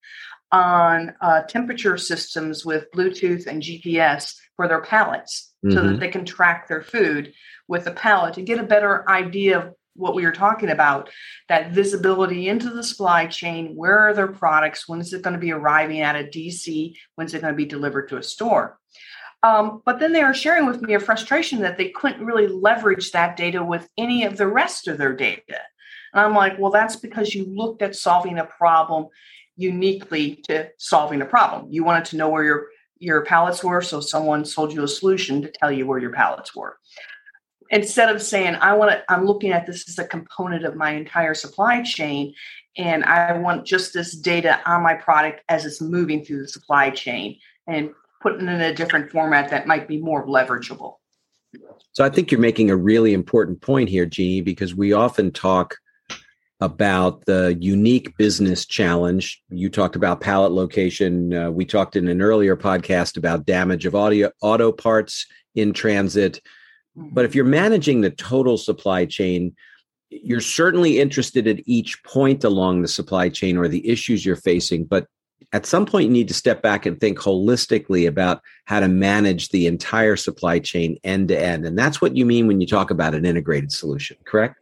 on 0.51 1.13
uh, 1.21 1.41
temperature 1.43 1.97
systems 1.97 2.63
with 2.63 2.91
Bluetooth 2.91 3.47
and 3.47 3.61
GPS 3.61 4.35
for 4.55 4.67
their 4.67 4.81
pallets 4.81 5.53
mm-hmm. 5.65 5.75
so 5.75 5.81
that 5.81 5.89
mm-hmm. 5.89 5.99
they 5.99 6.09
can 6.09 6.25
track 6.25 6.67
their 6.67 6.83
food 6.83 7.33
with 7.67 7.85
the 7.85 7.91
pallet 7.91 8.35
to 8.35 8.41
get 8.41 8.59
a 8.59 8.63
better 8.63 9.09
idea 9.09 9.59
of 9.59 9.73
what 9.95 10.15
we 10.15 10.25
were 10.25 10.31
talking 10.31 10.69
about 10.69 11.09
that 11.49 11.71
visibility 11.71 12.49
into 12.49 12.69
the 12.69 12.83
supply 12.83 13.27
chain 13.27 13.75
where 13.75 13.99
are 13.99 14.13
their 14.13 14.27
products 14.27 14.87
when 14.87 14.99
is 14.99 15.13
it 15.13 15.21
going 15.21 15.35
to 15.35 15.39
be 15.39 15.51
arriving 15.51 16.01
at 16.01 16.15
a 16.15 16.23
dc 16.23 16.95
when 17.15 17.27
is 17.27 17.33
it 17.35 17.41
going 17.41 17.53
to 17.53 17.57
be 17.57 17.65
delivered 17.65 18.09
to 18.09 18.17
a 18.17 18.23
store 18.23 18.79
um, 19.43 19.81
but 19.85 19.99
then 19.99 20.13
they 20.13 20.23
were 20.23 20.33
sharing 20.33 20.65
with 20.65 20.81
me 20.81 20.93
a 20.93 20.99
frustration 20.99 21.59
that 21.61 21.77
they 21.77 21.89
couldn't 21.89 22.25
really 22.25 22.47
leverage 22.47 23.11
that 23.11 23.35
data 23.35 23.63
with 23.63 23.89
any 23.97 24.23
of 24.23 24.37
the 24.37 24.47
rest 24.47 24.87
of 24.87 24.97
their 24.97 25.13
data. 25.13 25.59
And 26.13 26.21
I'm 26.21 26.33
like, 26.33 26.57
well, 26.57 26.71
that's 26.71 26.95
because 26.95 27.35
you 27.35 27.45
looked 27.45 27.81
at 27.81 27.95
solving 27.95 28.39
a 28.39 28.45
problem 28.45 29.07
uniquely 29.57 30.35
to 30.47 30.69
solving 30.77 31.21
a 31.21 31.25
problem. 31.25 31.67
You 31.69 31.83
wanted 31.83 32.05
to 32.05 32.17
know 32.17 32.29
where 32.29 32.43
your 32.43 32.67
your 32.99 33.25
pallets 33.25 33.61
were, 33.61 33.81
so 33.81 33.99
someone 33.99 34.45
sold 34.45 34.71
you 34.71 34.83
a 34.83 34.87
solution 34.87 35.41
to 35.41 35.51
tell 35.51 35.69
you 35.71 35.85
where 35.85 35.99
your 35.99 36.13
pallets 36.13 36.55
were. 36.55 36.77
instead 37.69 38.13
of 38.13 38.21
saying 38.21 38.55
i 38.55 38.73
want 38.73 38.91
to 38.91 39.03
i'm 39.11 39.25
looking 39.25 39.51
at 39.51 39.65
this 39.65 39.87
as 39.89 39.97
a 39.97 40.07
component 40.07 40.63
of 40.63 40.75
my 40.75 40.91
entire 40.91 41.33
supply 41.33 41.81
chain 41.81 42.33
and 42.77 43.03
i 43.05 43.37
want 43.37 43.65
just 43.65 43.93
this 43.93 44.15
data 44.15 44.59
on 44.65 44.81
my 44.81 44.93
product 44.93 45.41
as 45.49 45.65
it's 45.65 45.81
moving 45.81 46.23
through 46.23 46.41
the 46.41 46.47
supply 46.47 46.89
chain 46.89 47.37
and 47.67 47.89
putting 48.23 48.47
in 48.47 48.61
a 48.61 48.73
different 48.73 49.11
format 49.11 49.49
that 49.51 49.67
might 49.67 49.87
be 49.87 49.97
more 49.97 50.25
leverageable 50.25 50.95
so 51.91 52.03
i 52.03 52.09
think 52.09 52.31
you're 52.31 52.39
making 52.39 52.71
a 52.71 52.75
really 52.75 53.13
important 53.13 53.61
point 53.61 53.87
here 53.87 54.05
jeannie 54.05 54.41
because 54.41 54.73
we 54.73 54.93
often 54.93 55.29
talk 55.31 55.75
about 56.63 57.25
the 57.25 57.57
unique 57.59 58.15
business 58.15 58.65
challenge. 58.65 59.41
You 59.49 59.69
talked 59.69 59.97
about 59.97 60.21
pallet 60.21 60.53
location. 60.53 61.33
Uh, 61.33 61.51
we 61.51 61.65
talked 61.65 61.97
in 61.97 62.07
an 62.07 62.21
earlier 62.21 62.55
podcast 62.55 63.17
about 63.17 63.45
damage 63.45 63.85
of 63.85 63.95
audio 63.95 64.31
auto 64.41 64.71
parts 64.71 65.25
in 65.55 65.73
transit. 65.73 66.39
But 66.95 67.25
if 67.25 67.35
you're 67.35 67.43
managing 67.43 67.99
the 67.99 68.11
total 68.11 68.57
supply 68.57 69.05
chain, 69.05 69.55
you're 70.09 70.39
certainly 70.39 71.01
interested 71.01 71.47
at 71.47 71.59
each 71.65 72.01
point 72.03 72.45
along 72.45 72.81
the 72.81 72.87
supply 72.87 73.27
chain 73.27 73.57
or 73.57 73.67
the 73.67 73.85
issues 73.87 74.25
you're 74.25 74.37
facing. 74.37 74.85
But 74.85 75.07
at 75.53 75.67
some 75.67 75.85
point, 75.85 76.07
you 76.07 76.11
need 76.11 76.27
to 76.27 76.33
step 76.33 76.63
back 76.63 76.87
and 76.87 76.99
think 76.99 77.19
holistically 77.19 78.07
about 78.07 78.41
how 78.65 78.79
to 78.79 78.87
manage 78.87 79.49
the 79.49 79.67
entire 79.67 80.15
supply 80.15 80.57
chain 80.57 80.97
end 81.03 81.27
to 81.27 81.39
end. 81.39 81.63
And 81.65 81.77
that's 81.77 82.01
what 82.01 82.17
you 82.17 82.25
mean 82.25 82.47
when 82.47 82.59
you 82.59 82.65
talk 82.65 82.89
about 82.89 83.13
an 83.13 83.23
integrated 83.23 83.71
solution, 83.71 84.17
correct? 84.25 84.55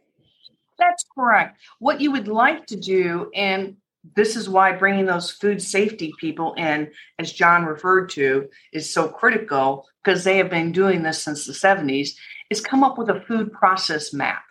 That's 0.78 1.04
correct. 1.14 1.58
What 1.78 2.02
you 2.02 2.12
would 2.12 2.28
like 2.28 2.66
to 2.66 2.76
do, 2.76 3.30
and 3.34 3.76
this 4.16 4.36
is 4.36 4.50
why 4.50 4.72
bringing 4.72 5.06
those 5.06 5.30
food 5.30 5.62
safety 5.62 6.12
people 6.20 6.52
in, 6.54 6.90
as 7.18 7.32
John 7.32 7.64
referred 7.64 8.10
to, 8.10 8.48
is 8.74 8.92
so 8.92 9.08
critical 9.08 9.88
because 10.04 10.24
they 10.24 10.36
have 10.36 10.50
been 10.50 10.72
doing 10.72 11.02
this 11.02 11.22
since 11.22 11.46
the 11.46 11.54
70s, 11.54 12.10
is 12.50 12.60
come 12.60 12.84
up 12.84 12.98
with 12.98 13.08
a 13.08 13.22
food 13.22 13.50
process 13.50 14.12
map 14.12 14.42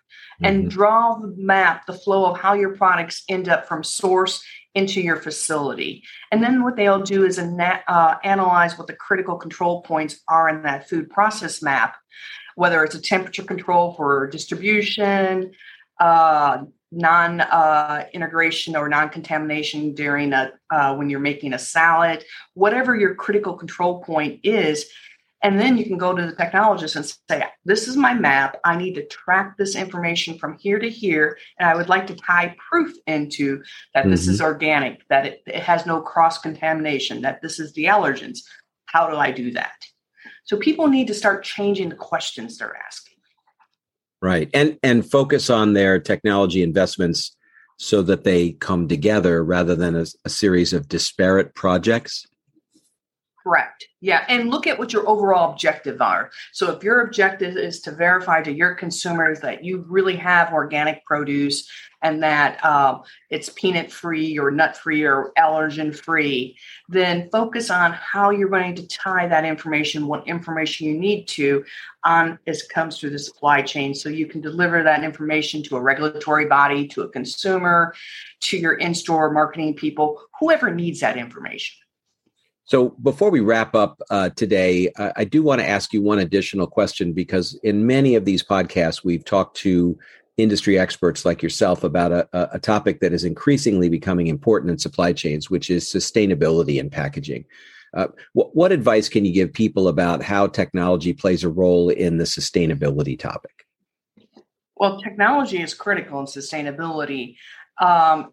and 0.42 0.62
mm-hmm. 0.62 0.70
draw 0.70 1.16
the 1.16 1.36
map, 1.38 1.86
the 1.86 1.94
flow 1.94 2.26
of 2.26 2.40
how 2.40 2.54
your 2.54 2.76
products 2.76 3.24
end 3.30 3.48
up 3.48 3.68
from 3.68 3.84
source 3.84 4.44
into 4.74 5.02
your 5.02 5.18
facility. 5.18 6.04
And 6.32 6.42
then 6.42 6.64
what 6.64 6.76
they'll 6.76 7.02
do 7.02 7.26
is 7.26 7.38
uh, 7.40 8.16
analyze 8.24 8.78
what 8.78 8.88
the 8.88 8.94
critical 8.94 9.36
control 9.36 9.82
points 9.82 10.22
are 10.30 10.50
in 10.50 10.64
that 10.64 10.88
food 10.90 11.10
process 11.10 11.62
map, 11.62 11.96
whether 12.56 12.84
it's 12.84 12.96
a 12.96 13.02
temperature 13.02 13.44
control 13.44 13.94
for 13.94 14.28
distribution, 14.28 15.52
uh, 16.00 16.64
non 16.92 17.42
uh, 17.42 18.06
integration 18.14 18.76
or 18.76 18.90
non 18.90 19.10
contamination 19.10 19.94
during 19.94 20.34
a 20.34 20.52
uh, 20.70 20.96
when 20.96 21.10
you're 21.10 21.20
making 21.20 21.54
a 21.54 21.60
salad, 21.60 22.24
whatever 22.54 22.96
your 22.96 23.16
critical 23.16 23.54
control 23.54 24.02
point 24.02 24.40
is. 24.44 24.86
And 25.44 25.60
then 25.60 25.78
you 25.78 25.86
can 25.86 25.98
go 25.98 26.16
to 26.16 26.26
the 26.26 26.34
technologist 26.34 26.96
and 26.96 27.06
say, 27.30 27.46
This 27.66 27.88
is 27.88 27.98
my 27.98 28.14
map. 28.14 28.60
I 28.64 28.78
need 28.78 28.94
to 28.96 29.06
track 29.08 29.58
this 29.58 29.76
information 29.76 30.38
from 30.38 30.58
here 30.60 30.80
to 30.80 30.90
here. 30.90 31.38
And 31.60 31.68
I 31.68 31.76
would 31.76 31.90
like 31.90 32.08
to 32.08 32.16
tie 32.16 32.56
proof 32.70 32.96
into 33.08 33.64
that 33.94 34.02
mm-hmm. 34.02 34.12
this 34.12 34.28
is 34.28 34.38
mm-hmm. 34.38 34.48
organic, 34.48 35.08
that 35.10 35.26
it, 35.26 35.44
it 35.48 35.64
has 35.64 35.86
no 35.86 36.02
cross 36.02 36.38
contamination, 36.38 37.22
that 37.22 37.42
this 37.42 37.60
is 37.60 37.74
the 37.74 37.86
allergens. 37.86 38.40
How 38.86 39.10
do 39.10 39.16
I 39.16 39.32
do 39.32 39.52
that? 39.54 39.74
So 40.44 40.58
people 40.58 40.88
need 40.88 41.08
to 41.08 41.14
start 41.14 41.44
changing 41.44 41.90
the 41.90 41.96
questions 41.96 42.58
they're 42.58 42.76
asking. 42.76 43.16
Right. 44.22 44.50
And 44.54 44.78
and 44.84 45.10
focus 45.10 45.50
on 45.50 45.74
their 45.74 46.00
technology 46.00 46.62
investments 46.62 47.36
so 47.78 48.04
that 48.04 48.24
they 48.24 48.52
come 48.52 48.88
together 48.88 49.44
rather 49.44 49.76
than 49.76 49.96
a, 49.96 50.06
a 50.24 50.30
series 50.30 50.72
of 50.72 50.88
disparate 50.88 51.56
projects. 51.56 52.28
Correct. 53.44 53.88
Yeah. 54.02 54.24
And 54.30 54.50
look 54.50 54.68
at 54.68 54.78
what 54.78 54.94
your 54.94 55.08
overall 55.10 55.52
objective 55.52 56.00
are. 56.00 56.30
So 56.54 56.72
if 56.72 56.84
your 56.84 57.02
objective 57.02 57.58
is 57.58 57.82
to 57.82 57.92
verify 57.92 58.42
to 58.44 58.52
your 58.52 58.76
consumers 58.76 59.40
that 59.40 59.64
you 59.64 59.84
really 59.88 60.16
have 60.18 60.54
organic 60.54 61.04
produce 61.06 61.68
and 62.04 62.22
that 62.22 62.64
um, 62.64 63.02
it's 63.30 63.50
peanut 63.50 63.92
free 63.92 64.38
or 64.38 64.52
nut 64.52 64.78
free 64.78 65.04
or 65.04 65.32
allergen 65.38 65.96
free, 65.96 66.58
then 66.88 67.30
focus 67.32 67.70
on 67.70 67.94
how 67.94 68.30
you're 68.30 68.50
going 68.50 68.76
to 68.76 68.88
tie 68.88 69.28
that 69.28 69.46
information, 69.46 70.08
what 70.08 70.28
information 70.28 70.88
you 70.88 70.98
need 70.98 71.26
to 71.26 71.64
on 72.04 72.38
as 72.48 72.64
comes 72.64 73.00
through 73.00 73.12
the 73.12 73.20
supply 73.20 73.62
chain. 73.62 73.94
So 73.94 74.10
you 74.10 74.28
can 74.28 74.42
deliver 74.42 74.84
that 74.84 75.04
information 75.04 75.64
to 75.64 75.78
a 75.78 75.82
regulatory 75.82 76.46
body, 76.46 76.88
to 76.90 77.04
a 77.04 77.10
consumer, 77.10 77.94
to 78.42 78.58
your 78.58 78.74
in-store 78.74 79.32
marketing 79.32 79.76
people, 79.76 80.22
whoever 80.40 80.74
needs 80.74 81.00
that 81.00 81.18
information. 81.18 81.78
So 82.66 82.90
before 83.02 83.32
we 83.32 83.40
wrap 83.40 83.76
up 83.76 84.02
uh, 84.10 84.30
today, 84.30 84.92
uh, 84.98 85.12
I 85.16 85.26
do 85.26 85.44
want 85.44 85.62
to 85.62 85.68
ask 85.68 85.94
you 85.94 86.02
one 86.02 86.20
additional 86.20 86.68
question 86.68 87.12
because 87.12 87.60
in 87.64 87.86
many 87.86 88.16
of 88.16 88.26
these 88.26 88.44
podcasts, 88.44 89.04
we've 89.04 89.26
talked 89.26 89.58
to 89.58 89.98
industry 90.38 90.80
experts 90.80 91.26
like 91.26 91.44
yourself 91.44 91.84
about 91.84 92.12
a, 92.12 92.28
a 92.54 92.60
topic 92.60 93.00
that 93.02 93.14
is 93.14 93.24
increasingly 93.24 93.90
becoming 93.90 94.28
important 94.28 94.72
in 94.72 94.78
supply 94.78 95.12
chains, 95.12 95.50
which 95.50 95.70
is 95.70 95.86
sustainability 95.86 96.80
in 96.80 96.90
packaging. 96.90 97.46
Uh, 97.94 98.08
what, 98.34 98.56
what 98.56 98.72
advice 98.72 99.10
can 99.10 99.26
you 99.26 99.34
give 99.34 99.52
people 99.52 99.88
about 99.88 100.24
how 100.24 100.48
technology 100.48 101.14
plays 101.14 101.44
a 101.44 101.50
role 101.50 101.90
in 101.90 102.18
the 102.18 102.24
sustainability 102.24 103.20
topic? 103.20 103.66
Well, 104.78 105.00
technology 105.00 105.62
is 105.62 105.74
critical 105.74 106.22
in 106.22 106.26
sustainability. 106.26 107.36
Um, 107.80 108.32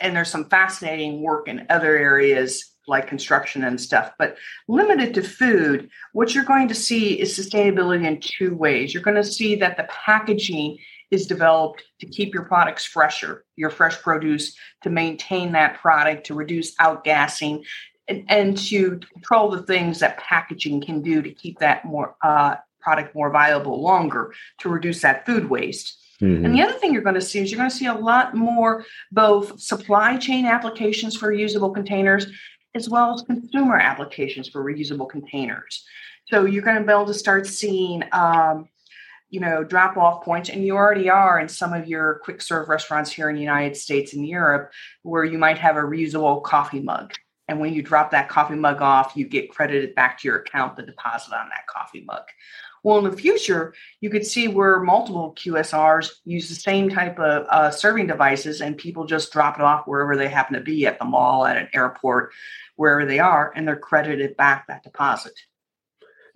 and 0.00 0.14
there's 0.14 0.30
some 0.30 0.50
fascinating 0.50 1.22
work 1.22 1.48
in 1.48 1.66
other 1.70 1.96
areas 1.96 2.73
like 2.86 3.06
construction 3.06 3.64
and 3.64 3.80
stuff. 3.80 4.12
But 4.18 4.36
limited 4.68 5.14
to 5.14 5.22
food, 5.22 5.90
what 6.12 6.34
you're 6.34 6.44
going 6.44 6.68
to 6.68 6.74
see 6.74 7.20
is 7.20 7.38
sustainability 7.38 8.06
in 8.06 8.20
two 8.20 8.54
ways. 8.54 8.92
You're 8.92 9.02
going 9.02 9.16
to 9.16 9.24
see 9.24 9.54
that 9.56 9.76
the 9.76 9.84
packaging 9.84 10.78
is 11.10 11.26
developed 11.26 11.84
to 12.00 12.06
keep 12.06 12.34
your 12.34 12.44
products 12.44 12.84
fresher, 12.84 13.44
your 13.56 13.70
fresh 13.70 14.00
produce, 14.02 14.56
to 14.82 14.90
maintain 14.90 15.52
that 15.52 15.80
product, 15.80 16.26
to 16.26 16.34
reduce 16.34 16.74
outgassing, 16.76 17.64
and, 18.08 18.24
and 18.28 18.58
to 18.58 19.00
control 19.12 19.50
the 19.50 19.62
things 19.62 20.00
that 20.00 20.18
packaging 20.18 20.80
can 20.80 21.02
do 21.02 21.22
to 21.22 21.30
keep 21.30 21.58
that 21.60 21.84
more 21.84 22.16
uh, 22.22 22.56
product 22.80 23.14
more 23.14 23.30
viable 23.30 23.80
longer, 23.80 24.34
to 24.58 24.68
reduce 24.68 25.00
that 25.00 25.24
food 25.24 25.48
waste. 25.48 25.98
Mm-hmm. 26.20 26.44
And 26.44 26.54
the 26.54 26.62
other 26.62 26.74
thing 26.74 26.92
you're 26.92 27.02
going 27.02 27.14
to 27.14 27.20
see 27.20 27.40
is 27.40 27.50
you're 27.50 27.58
going 27.58 27.70
to 27.70 27.76
see 27.76 27.86
a 27.86 27.94
lot 27.94 28.34
more 28.34 28.84
both 29.10 29.58
supply 29.60 30.16
chain 30.16 30.46
applications 30.46 31.16
for 31.16 31.32
reusable 31.32 31.74
containers 31.74 32.26
as 32.74 32.88
well 32.88 33.14
as 33.14 33.22
consumer 33.22 33.76
applications 33.76 34.48
for 34.48 34.64
reusable 34.64 35.08
containers. 35.08 35.84
So 36.26 36.44
you're 36.44 36.62
going 36.62 36.78
to 36.78 36.84
be 36.84 36.92
able 36.92 37.06
to 37.06 37.14
start 37.14 37.46
seeing, 37.46 38.02
um, 38.12 38.68
you 39.30 39.40
know, 39.40 39.62
drop 39.64 39.96
off 39.96 40.24
points, 40.24 40.48
and 40.48 40.64
you 40.64 40.74
already 40.74 41.10
are 41.10 41.38
in 41.38 41.48
some 41.48 41.72
of 41.72 41.86
your 41.86 42.20
quick 42.22 42.40
serve 42.40 42.68
restaurants 42.68 43.12
here 43.12 43.28
in 43.28 43.36
the 43.36 43.42
United 43.42 43.76
States 43.76 44.14
and 44.14 44.26
Europe, 44.26 44.72
where 45.02 45.24
you 45.24 45.38
might 45.38 45.58
have 45.58 45.76
a 45.76 45.80
reusable 45.80 46.42
coffee 46.42 46.80
mug. 46.80 47.12
And 47.46 47.60
when 47.60 47.74
you 47.74 47.82
drop 47.82 48.10
that 48.12 48.28
coffee 48.28 48.54
mug 48.54 48.80
off, 48.80 49.12
you 49.14 49.26
get 49.26 49.50
credited 49.50 49.94
back 49.94 50.18
to 50.18 50.28
your 50.28 50.38
account 50.38 50.76
the 50.76 50.82
deposit 50.82 51.34
on 51.34 51.48
that 51.50 51.66
coffee 51.66 52.02
mug. 52.06 52.22
Well, 52.84 52.98
in 52.98 53.10
the 53.10 53.16
future, 53.16 53.74
you 54.02 54.10
could 54.10 54.26
see 54.26 54.46
where 54.46 54.78
multiple 54.78 55.34
QSRs 55.36 56.10
use 56.26 56.50
the 56.50 56.54
same 56.54 56.90
type 56.90 57.18
of 57.18 57.46
uh, 57.48 57.70
serving 57.70 58.06
devices 58.06 58.60
and 58.60 58.76
people 58.76 59.06
just 59.06 59.32
drop 59.32 59.56
it 59.56 59.62
off 59.62 59.86
wherever 59.86 60.16
they 60.16 60.28
happen 60.28 60.54
to 60.54 60.60
be 60.60 60.86
at 60.86 60.98
the 60.98 61.06
mall, 61.06 61.46
at 61.46 61.56
an 61.56 61.68
airport, 61.72 62.32
wherever 62.76 63.06
they 63.06 63.18
are, 63.18 63.50
and 63.56 63.66
they're 63.66 63.74
credited 63.74 64.36
back 64.36 64.66
that 64.66 64.84
deposit. 64.84 65.32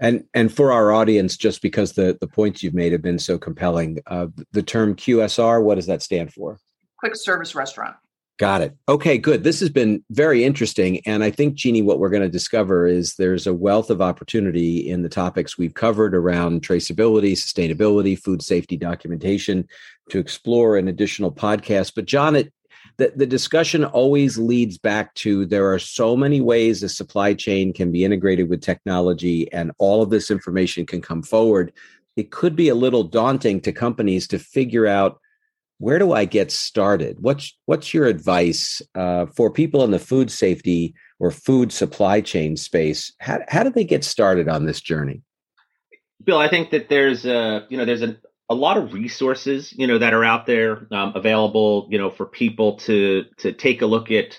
And 0.00 0.24
and 0.32 0.50
for 0.50 0.72
our 0.72 0.90
audience, 0.90 1.36
just 1.36 1.60
because 1.60 1.92
the 1.92 2.16
the 2.18 2.28
points 2.28 2.62
you've 2.62 2.72
made 2.72 2.92
have 2.92 3.02
been 3.02 3.18
so 3.18 3.36
compelling, 3.36 3.98
uh, 4.06 4.28
the 4.52 4.62
term 4.62 4.94
QSR, 4.94 5.62
what 5.62 5.74
does 5.74 5.86
that 5.86 6.02
stand 6.02 6.32
for? 6.32 6.58
Quick 6.98 7.16
service 7.16 7.54
restaurant. 7.54 7.96
Got 8.38 8.62
it. 8.62 8.76
Okay, 8.88 9.18
good. 9.18 9.42
This 9.42 9.58
has 9.58 9.68
been 9.68 10.04
very 10.10 10.44
interesting. 10.44 11.00
And 11.06 11.24
I 11.24 11.30
think, 11.30 11.56
Jeannie, 11.56 11.82
what 11.82 11.98
we're 11.98 12.08
going 12.08 12.22
to 12.22 12.28
discover 12.28 12.86
is 12.86 13.16
there's 13.16 13.48
a 13.48 13.52
wealth 13.52 13.90
of 13.90 14.00
opportunity 14.00 14.88
in 14.88 15.02
the 15.02 15.08
topics 15.08 15.58
we've 15.58 15.74
covered 15.74 16.14
around 16.14 16.62
traceability, 16.62 17.32
sustainability, 17.32 18.16
food 18.16 18.40
safety 18.40 18.76
documentation 18.76 19.66
to 20.10 20.20
explore 20.20 20.76
an 20.76 20.86
additional 20.86 21.32
podcast. 21.32 21.96
But, 21.96 22.04
John, 22.04 22.36
it, 22.36 22.52
the, 22.96 23.12
the 23.16 23.26
discussion 23.26 23.84
always 23.84 24.38
leads 24.38 24.78
back 24.78 25.12
to 25.14 25.44
there 25.44 25.72
are 25.72 25.80
so 25.80 26.16
many 26.16 26.40
ways 26.40 26.80
the 26.80 26.88
supply 26.88 27.34
chain 27.34 27.72
can 27.72 27.90
be 27.90 28.04
integrated 28.04 28.48
with 28.48 28.62
technology, 28.62 29.52
and 29.52 29.72
all 29.78 30.00
of 30.00 30.10
this 30.10 30.30
information 30.30 30.86
can 30.86 31.00
come 31.00 31.24
forward. 31.24 31.72
It 32.14 32.30
could 32.30 32.54
be 32.54 32.68
a 32.68 32.76
little 32.76 33.02
daunting 33.02 33.60
to 33.62 33.72
companies 33.72 34.28
to 34.28 34.38
figure 34.38 34.86
out 34.86 35.20
where 35.78 35.98
do 35.98 36.12
I 36.12 36.24
get 36.24 36.50
started? 36.50 37.16
What's 37.20 37.56
what's 37.66 37.94
your 37.94 38.06
advice 38.06 38.82
uh, 38.94 39.26
for 39.26 39.50
people 39.50 39.84
in 39.84 39.92
the 39.92 39.98
food 39.98 40.30
safety 40.30 40.94
or 41.18 41.30
food 41.30 41.72
supply 41.72 42.20
chain 42.20 42.56
space? 42.56 43.12
How 43.20 43.40
how 43.48 43.62
do 43.62 43.70
they 43.70 43.84
get 43.84 44.04
started 44.04 44.48
on 44.48 44.66
this 44.66 44.80
journey? 44.80 45.22
Bill, 46.24 46.38
I 46.38 46.48
think 46.48 46.70
that 46.70 46.88
there's 46.88 47.24
a 47.24 47.66
you 47.68 47.76
know 47.76 47.84
there's 47.84 48.02
a, 48.02 48.16
a 48.48 48.54
lot 48.54 48.76
of 48.76 48.92
resources 48.92 49.72
you 49.76 49.86
know 49.86 49.98
that 49.98 50.12
are 50.12 50.24
out 50.24 50.46
there 50.46 50.88
um, 50.90 51.12
available 51.14 51.86
you 51.90 51.98
know 51.98 52.10
for 52.10 52.26
people 52.26 52.76
to 52.78 53.24
to 53.38 53.52
take 53.52 53.80
a 53.82 53.86
look 53.86 54.10
at 54.10 54.38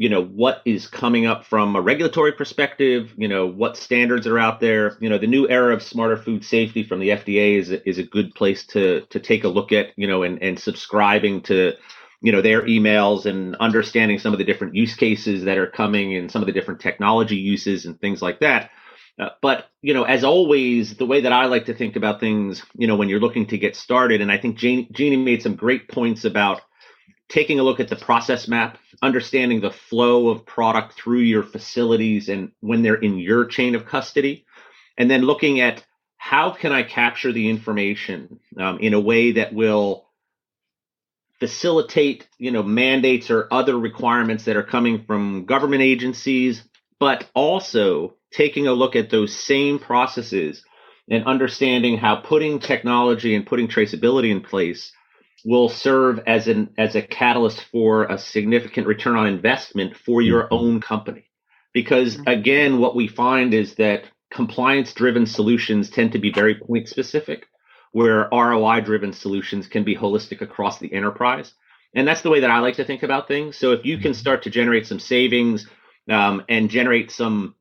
you 0.00 0.08
know 0.08 0.24
what 0.24 0.62
is 0.64 0.86
coming 0.86 1.26
up 1.26 1.44
from 1.44 1.76
a 1.76 1.80
regulatory 1.80 2.32
perspective 2.32 3.12
you 3.18 3.28
know 3.28 3.46
what 3.46 3.76
standards 3.76 4.26
are 4.26 4.38
out 4.38 4.58
there. 4.58 4.96
You 4.98 5.10
know 5.10 5.18
the 5.18 5.26
new 5.26 5.46
era 5.46 5.74
of 5.74 5.82
smarter 5.82 6.16
food 6.16 6.42
safety 6.42 6.82
from 6.84 7.00
the 7.00 7.10
fda 7.10 7.58
is 7.58 7.70
is 7.70 7.98
a 7.98 8.02
good 8.02 8.34
place 8.34 8.66
to 8.68 9.02
to 9.10 9.20
take 9.20 9.44
a 9.44 9.48
look 9.48 9.72
at 9.72 9.88
you 9.96 10.06
know 10.06 10.22
and 10.22 10.42
and 10.42 10.58
subscribing 10.58 11.42
to 11.42 11.74
you 12.22 12.32
know 12.32 12.40
their 12.40 12.62
emails 12.62 13.26
and 13.26 13.56
understanding 13.56 14.18
some 14.18 14.32
of 14.32 14.38
the 14.38 14.44
different 14.44 14.74
use 14.74 14.96
cases 14.96 15.44
that 15.44 15.58
are 15.58 15.66
coming 15.66 16.16
and 16.16 16.30
some 16.32 16.40
of 16.40 16.46
the 16.46 16.52
different 16.52 16.80
technology 16.80 17.36
uses 17.36 17.84
and 17.84 18.00
things 18.00 18.22
like 18.22 18.40
that. 18.40 18.70
Uh, 19.18 19.28
but 19.42 19.66
you 19.82 19.92
know 19.92 20.04
as 20.04 20.24
always 20.24 20.96
the 20.96 21.04
way 21.04 21.20
that 21.20 21.32
i 21.32 21.44
like 21.44 21.66
to 21.66 21.74
think 21.74 21.94
about 21.96 22.20
things 22.20 22.62
you 22.74 22.86
know 22.86 22.96
when 22.96 23.10
you're 23.10 23.20
looking 23.20 23.46
to 23.46 23.58
get 23.58 23.76
started 23.76 24.22
and 24.22 24.32
i 24.32 24.38
think 24.38 24.56
jeannie 24.56 25.16
made 25.16 25.42
some 25.42 25.56
great 25.56 25.88
points 25.88 26.24
about 26.24 26.62
taking 27.30 27.60
a 27.60 27.62
look 27.62 27.80
at 27.80 27.88
the 27.88 27.96
process 27.96 28.48
map, 28.48 28.76
understanding 29.00 29.60
the 29.60 29.70
flow 29.70 30.28
of 30.28 30.44
product 30.44 30.94
through 30.94 31.20
your 31.20 31.44
facilities 31.44 32.28
and 32.28 32.50
when 32.60 32.82
they're 32.82 32.94
in 32.94 33.18
your 33.18 33.46
chain 33.46 33.74
of 33.74 33.86
custody, 33.86 34.44
and 34.98 35.10
then 35.10 35.22
looking 35.22 35.60
at 35.60 35.82
how 36.16 36.50
can 36.50 36.72
I 36.72 36.82
capture 36.82 37.32
the 37.32 37.48
information 37.48 38.40
um, 38.58 38.78
in 38.80 38.92
a 38.92 39.00
way 39.00 39.32
that 39.32 39.54
will 39.54 40.06
facilitate, 41.38 42.28
you 42.36 42.50
know, 42.50 42.62
mandates 42.62 43.30
or 43.30 43.48
other 43.50 43.78
requirements 43.78 44.44
that 44.44 44.56
are 44.56 44.62
coming 44.62 45.04
from 45.04 45.46
government 45.46 45.82
agencies, 45.82 46.62
but 46.98 47.26
also 47.34 48.16
taking 48.32 48.66
a 48.66 48.72
look 48.72 48.96
at 48.96 49.08
those 49.08 49.34
same 49.34 49.78
processes 49.78 50.62
and 51.08 51.24
understanding 51.24 51.96
how 51.96 52.16
putting 52.16 52.58
technology 52.58 53.34
and 53.34 53.46
putting 53.46 53.68
traceability 53.68 54.30
in 54.30 54.42
place 54.42 54.92
will 55.44 55.68
serve 55.68 56.20
as 56.26 56.48
an 56.48 56.72
as 56.78 56.94
a 56.94 57.02
catalyst 57.02 57.64
for 57.72 58.04
a 58.04 58.18
significant 58.18 58.86
return 58.86 59.16
on 59.16 59.26
investment 59.26 59.96
for 59.96 60.22
your 60.22 60.44
mm-hmm. 60.44 60.54
own 60.54 60.80
company 60.80 61.24
because 61.72 62.16
mm-hmm. 62.16 62.28
again 62.28 62.78
what 62.78 62.94
we 62.96 63.08
find 63.08 63.54
is 63.54 63.74
that 63.76 64.04
compliance 64.30 64.92
driven 64.92 65.26
solutions 65.26 65.90
tend 65.90 66.12
to 66.12 66.18
be 66.18 66.32
very 66.32 66.54
point 66.54 66.88
specific 66.88 67.46
where 67.92 68.28
ROI 68.32 68.80
driven 68.80 69.12
solutions 69.12 69.66
can 69.66 69.82
be 69.82 69.96
holistic 69.96 70.40
across 70.40 70.78
the 70.78 70.92
enterprise 70.92 71.52
and 71.94 72.06
that's 72.06 72.22
the 72.22 72.30
way 72.30 72.40
that 72.40 72.50
I 72.50 72.60
like 72.60 72.76
to 72.76 72.84
think 72.84 73.02
about 73.02 73.28
things 73.28 73.56
so 73.56 73.72
if 73.72 73.84
you 73.84 73.98
can 73.98 74.12
mm-hmm. 74.12 74.20
start 74.20 74.42
to 74.44 74.50
generate 74.50 74.86
some 74.86 75.00
savings 75.00 75.66
um, 76.08 76.44
and 76.48 76.70
generate 76.70 77.10
some 77.10 77.54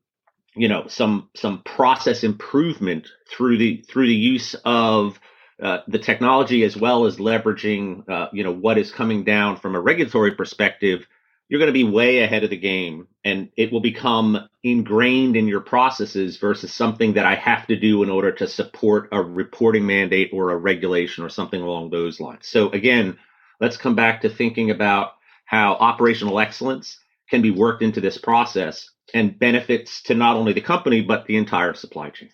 you 0.56 0.68
know 0.68 0.88
some 0.88 1.30
some 1.36 1.62
process 1.64 2.24
improvement 2.24 3.08
through 3.30 3.58
the 3.58 3.84
through 3.88 4.08
the 4.08 4.14
use 4.14 4.56
of 4.66 5.20
uh, 5.62 5.80
the 5.88 6.00
technology 6.00 6.64
as 6.64 6.78
well 6.78 7.06
as 7.06 7.18
leveraging 7.18 8.08
uh, 8.10 8.30
you 8.32 8.44
know 8.44 8.52
what 8.52 8.78
is 8.78 8.92
coming 8.92 9.24
down 9.24 9.58
from 9.58 9.76
a 9.76 9.80
regulatory 9.80 10.32
perspective 10.32 11.06
you're 11.50 11.60
going 11.60 11.68
to 11.68 11.74
be 11.74 11.84
way 11.84 12.20
ahead 12.20 12.44
of 12.44 12.50
the 12.50 12.58
game 12.58 13.08
and 13.26 13.50
it 13.58 13.72
will 13.72 13.82
become 13.82 14.48
ingrained 14.64 15.36
in 15.36 15.48
your 15.48 15.60
processes 15.60 16.38
versus 16.38 16.72
something 16.72 17.14
that 17.14 17.26
i 17.26 17.36
have 17.36 17.68
to 17.68 17.78
do 17.78 18.04
in 18.04 18.10
order 18.10 18.32
to 18.32 18.48
support 18.48 19.10
a 19.12 19.22
reporting 19.22 19.86
mandate 19.86 20.30
or 20.32 20.52
a 20.52 20.58
regulation 20.58 21.24
or 21.24 21.30
something 21.30 21.62
along 21.62 21.90
those 21.90 22.20
lines. 22.20 22.48
So 22.48 22.70
again 22.70 23.18
let's 23.60 23.78
come 23.78 23.96
back 23.96 24.22
to 24.22 24.30
thinking 24.30 24.72
about 24.72 25.14
how 25.46 25.74
operational 25.74 26.40
excellence 26.40 27.00
can 27.30 27.42
be 27.42 27.52
worked 27.52 27.82
into 27.82 28.00
this 28.00 28.18
process 28.18 28.90
and 29.14 29.38
benefits 29.38 30.04
to 30.04 30.16
not 30.16 30.38
only 30.38 30.54
the 30.54 30.62
company 30.62 31.02
but 31.02 31.26
the 31.26 31.36
entire 31.36 31.74
supply 31.74 32.10
chain 32.12 32.30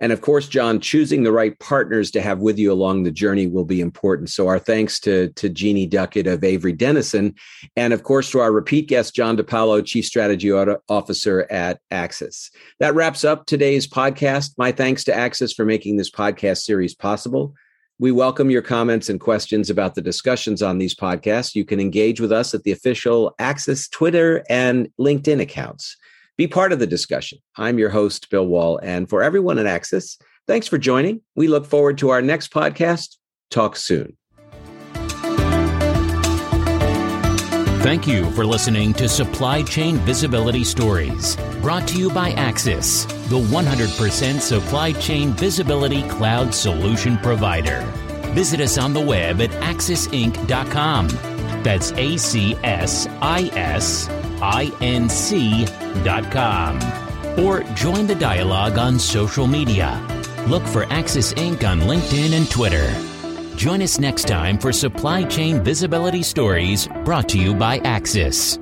and 0.00 0.12
of 0.12 0.22
course, 0.22 0.48
John, 0.48 0.80
choosing 0.80 1.22
the 1.22 1.32
right 1.32 1.58
partners 1.58 2.10
to 2.12 2.22
have 2.22 2.38
with 2.38 2.58
you 2.58 2.72
along 2.72 3.02
the 3.02 3.10
journey 3.10 3.46
will 3.46 3.66
be 3.66 3.82
important. 3.82 4.30
So 4.30 4.48
our 4.48 4.58
thanks 4.58 4.98
to, 5.00 5.28
to 5.32 5.48
Jeannie 5.50 5.86
Duckett 5.86 6.26
of 6.26 6.42
Avery 6.42 6.72
Dennison. 6.72 7.34
And 7.76 7.92
of 7.92 8.02
course, 8.02 8.30
to 8.30 8.40
our 8.40 8.50
repeat 8.50 8.88
guest, 8.88 9.14
John 9.14 9.36
DePaolo, 9.36 9.84
Chief 9.84 10.06
Strategy 10.06 10.50
Officer 10.50 11.46
at 11.50 11.80
Acsis. 11.90 12.50
That 12.78 12.94
wraps 12.94 13.24
up 13.24 13.44
today's 13.44 13.86
podcast. 13.86 14.54
My 14.56 14.72
thanks 14.72 15.04
to 15.04 15.12
Acsis 15.12 15.54
for 15.54 15.66
making 15.66 15.96
this 15.98 16.10
podcast 16.10 16.62
series 16.62 16.94
possible. 16.94 17.54
We 17.98 18.12
welcome 18.12 18.48
your 18.48 18.62
comments 18.62 19.10
and 19.10 19.20
questions 19.20 19.68
about 19.68 19.94
the 19.94 20.00
discussions 20.00 20.62
on 20.62 20.78
these 20.78 20.94
podcasts. 20.94 21.54
You 21.54 21.66
can 21.66 21.78
engage 21.78 22.18
with 22.18 22.32
us 22.32 22.54
at 22.54 22.62
the 22.62 22.72
official 22.72 23.34
Acsis 23.38 23.90
Twitter 23.90 24.42
and 24.48 24.88
LinkedIn 24.98 25.42
accounts. 25.42 25.98
Be 26.40 26.46
part 26.46 26.72
of 26.72 26.78
the 26.78 26.86
discussion. 26.86 27.36
I'm 27.58 27.78
your 27.78 27.90
host, 27.90 28.30
Bill 28.30 28.46
Wall. 28.46 28.80
And 28.82 29.10
for 29.10 29.22
everyone 29.22 29.58
at 29.58 29.66
Acsis, 29.66 30.18
thanks 30.46 30.66
for 30.66 30.78
joining. 30.78 31.20
We 31.36 31.48
look 31.48 31.66
forward 31.66 31.98
to 31.98 32.08
our 32.08 32.22
next 32.22 32.50
podcast. 32.50 33.18
Talk 33.50 33.76
soon. 33.76 34.16
Thank 37.82 38.06
you 38.06 38.30
for 38.30 38.46
listening 38.46 38.94
to 38.94 39.06
Supply 39.06 39.62
Chain 39.64 39.96
Visibility 39.96 40.64
Stories, 40.64 41.36
brought 41.60 41.86
to 41.88 41.98
you 41.98 42.08
by 42.08 42.32
Acsis, 42.32 43.06
the 43.28 43.38
100% 43.38 44.40
supply 44.40 44.92
chain 44.92 45.32
visibility 45.32 46.08
cloud 46.08 46.54
solution 46.54 47.18
provider. 47.18 47.82
Visit 48.32 48.62
us 48.62 48.78
on 48.78 48.94
the 48.94 49.00
web 49.02 49.42
at 49.42 49.50
acsisinc.com. 49.50 51.08
That's 51.62 51.92
A 51.92 52.16
C 52.16 52.56
S 52.62 53.06
I 53.20 53.50
S 53.52 54.08
inc.com. 54.40 55.70
Or 57.38 57.62
join 57.74 58.06
the 58.06 58.14
dialogue 58.14 58.78
on 58.78 58.98
social 58.98 59.46
media. 59.46 60.00
Look 60.46 60.64
for 60.64 60.84
Acsis 60.86 61.32
Inc. 61.34 61.68
on 61.68 61.80
LinkedIn 61.80 62.32
and 62.32 62.50
Twitter. 62.50 62.92
Join 63.56 63.82
us 63.82 63.98
next 63.98 64.26
time 64.26 64.58
for 64.58 64.72
Supply 64.72 65.22
Chain 65.24 65.62
Visibility 65.62 66.22
Stories 66.22 66.88
brought 67.04 67.28
to 67.28 67.38
you 67.38 67.54
by 67.54 67.78
Acsis. 67.80 68.59